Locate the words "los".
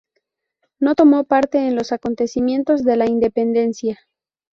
1.75-1.91